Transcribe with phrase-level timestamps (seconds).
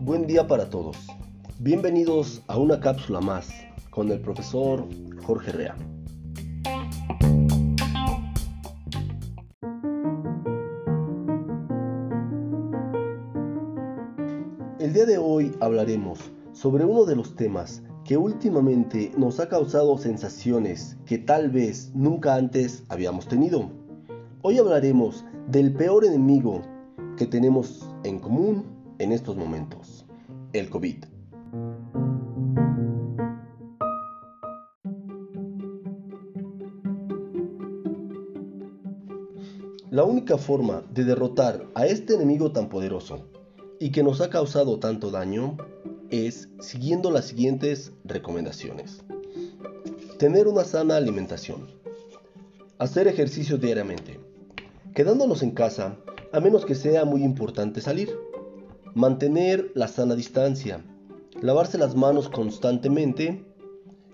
[0.00, 0.96] Buen día para todos.
[1.58, 3.48] Bienvenidos a una cápsula más
[3.90, 4.86] con el profesor
[5.24, 5.76] Jorge Rea.
[14.78, 16.20] El día de hoy hablaremos
[16.52, 22.36] sobre uno de los temas que últimamente nos ha causado sensaciones que tal vez nunca
[22.36, 23.68] antes habíamos tenido.
[24.42, 26.62] Hoy hablaremos del peor enemigo
[27.16, 28.64] que tenemos en común
[28.98, 30.04] en estos momentos,
[30.52, 31.04] el COVID.
[39.90, 43.28] La única forma de derrotar a este enemigo tan poderoso
[43.78, 45.56] y que nos ha causado tanto daño
[46.10, 49.04] es siguiendo las siguientes recomendaciones.
[50.18, 51.68] Tener una sana alimentación.
[52.78, 54.18] Hacer ejercicio diariamente.
[54.96, 55.94] Quedándonos en casa,
[56.32, 58.18] a menos que sea muy importante salir.
[58.94, 60.82] Mantener la sana distancia.
[61.42, 63.44] Lavarse las manos constantemente.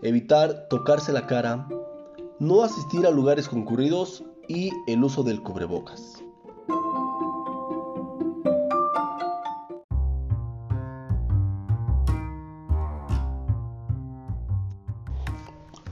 [0.02, 1.68] Evitar tocarse la cara.
[2.40, 6.20] No asistir a lugares concurridos y el uso del cubrebocas.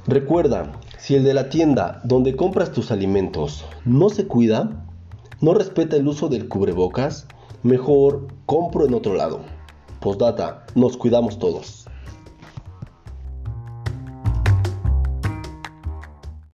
[0.09, 4.85] Recuerda, si el de la tienda donde compras tus alimentos no se cuida,
[5.41, 7.27] no respeta el uso del cubrebocas,
[7.63, 9.41] mejor compro en otro lado.
[10.01, 11.87] Postdata, nos cuidamos todos.